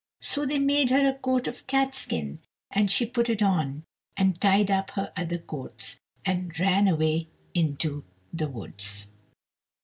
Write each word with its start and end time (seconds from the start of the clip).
So 0.21 0.47
they 0.47 0.57
made 0.57 0.89
her 0.89 1.07
a 1.07 1.13
coat 1.13 1.47
of 1.47 1.67
catskin; 1.67 2.39
and 2.71 2.89
she 2.89 3.05
put 3.05 3.29
it 3.29 3.43
on, 3.43 3.83
and 4.17 4.41
tied 4.41 4.71
up 4.71 4.89
her 4.97 5.13
other 5.15 5.37
coats, 5.37 5.99
and 6.25 6.59
ran 6.59 6.87
away 6.87 7.27
into 7.53 8.03
the 8.33 8.49
woods. 8.49 9.05